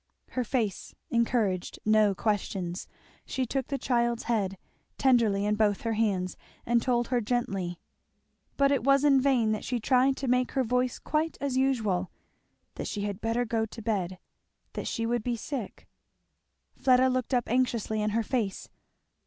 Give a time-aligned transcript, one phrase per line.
[0.31, 2.87] Her face encouraged no questions.
[3.23, 4.57] She took the child's head
[4.97, 7.79] tenderly in both her hands, and told her gently,
[8.57, 12.09] but it was in vain that she tried to make her voice quite as usual,
[12.73, 14.17] that she had better go to bed
[14.73, 15.87] that she would be sick.
[16.75, 18.69] Fleda looked up anxiously in her face.